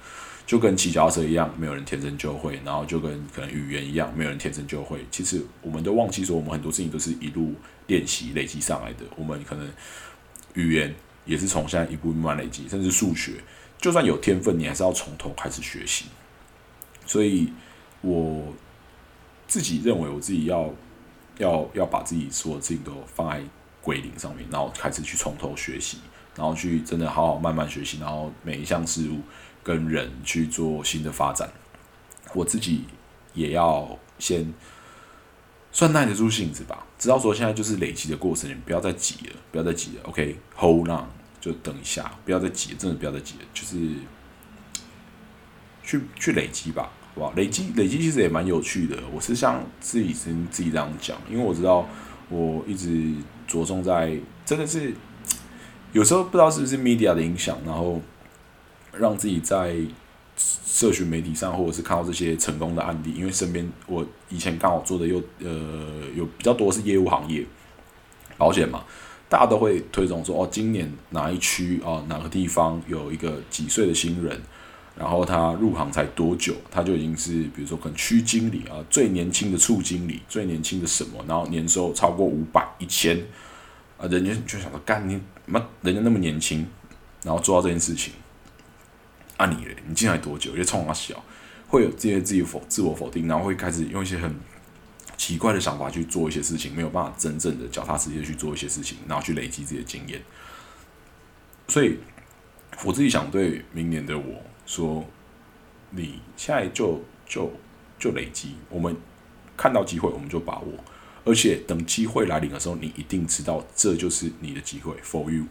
[0.45, 5.07] 就跟骑脚车一样，没有人天生就会，然后就跟可能语言一样，没有人天生就会。
[5.09, 7.55] 其实我们都忘记说，我们很多事情都是一路
[7.87, 9.05] 练习累积上来的。
[9.17, 9.71] 我们可能
[10.55, 10.93] 语言
[11.25, 13.35] 也是从现在一步慢慢累积，甚至数学，
[13.79, 16.07] 就算有天分，你还是要从头开始学习。
[17.07, 17.53] 所以
[18.01, 18.53] 我
[19.47, 20.75] 自己认为，我自己要
[21.39, 23.41] 要要把自己所有事情都放在。
[23.83, 25.99] 归零上面，然后开始去从头学习，
[26.37, 29.21] 然后去真的好好慢慢学习，然后每一项事物
[29.63, 31.51] 跟人去做新的发展。
[32.35, 32.85] 我自己
[33.33, 34.53] 也要先
[35.73, 40.03] 算耐得住性子吧，知道说现在就是累积的过程，不要再急了，不要再急了。
[40.05, 41.07] OK，hold on，
[41.41, 43.77] 就等一下，不要再急，真的不要再急了，就是
[45.83, 47.33] 去去累积吧，好吧？
[47.35, 48.99] 累积累积其实也蛮有趣的。
[49.11, 51.89] 我是像自己跟自己这样讲，因为我知道。
[52.33, 53.13] 我一直
[53.51, 54.95] 着重在，真的是
[55.93, 58.01] 有时候不知道是不是 media 的影响，然后
[58.93, 59.75] 让自己在
[60.37, 67.45] 社群媒体上，或者是看到这些成功的案例，因为身边我以前刚好做的又呃有比较多是业务行业，
[68.39, 68.85] 保险嘛。
[69.29, 74.41] 大家都会推崇说，哦，今年哪一区啊，哪个地方有一个几岁的新人，
[75.01, 83.19] 然后他入行才多久，他就已经是，比如说可能区经理啊，最年轻的处经理，最年轻的什么，然后年收超过五百、一千，
[83.97, 86.67] 啊，人家就想说，干你妈，人家那么年轻，
[87.23, 88.13] 然后做到这件事情，
[89.39, 90.55] 啊你，你进来多久？
[90.55, 91.25] 越冲他小，
[91.69, 94.35] 会有这些自己否自我否定，然后会开始用一些很。
[95.17, 100.19] 奇怪的想法去做一些事情，没有办法真正的脚踏实地去做一些事情，然后去累积自己的经验。
[101.69, 101.99] 所以，
[102.87, 105.05] 我自己想对明年的我说：，
[105.91, 107.51] 你现在就就
[107.99, 108.97] 就累积，我们
[109.57, 110.73] 看到机会我们就把握，
[111.25, 115.45] 而且等机会来临的时候，你一定知道这就是你的机会，for you，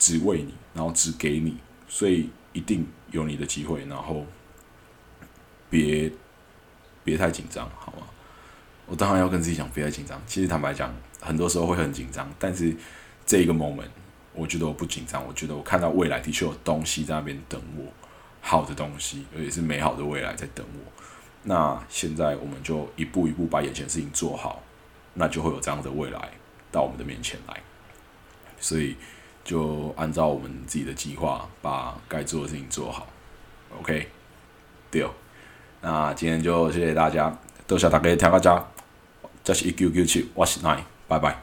[0.00, 4.26] 只为你，然后只给你，所以一定有你的机会，然后
[5.70, 6.10] 别
[7.04, 8.02] 别太紧张，好吗？
[8.86, 10.20] 我当然要跟自己讲，别太紧张。
[10.26, 12.74] 其实坦白讲，很多时候会很紧张，但是
[13.24, 13.90] 这一个 moment，
[14.32, 15.24] 我觉得我不紧张。
[15.24, 17.84] 我觉得我看到未来的确有东西在那边等我，
[18.40, 20.92] 好的东西，而且是美好的未来在等我。
[21.44, 24.62] 那现在我们就一步一步把眼前的事情做好，
[25.14, 26.30] 那就会有这样的未来
[26.70, 27.60] 到我们的面前来。
[28.60, 28.96] 所以
[29.44, 33.06] 就按照我们自己的计划，把该做的事情做好。
[33.80, 34.08] OK，
[34.90, 35.06] 对。
[35.80, 38.66] 那今天就谢谢大家，多谢大家听到这。
[39.44, 41.40] 这是一九九七，我是奈，拜拜。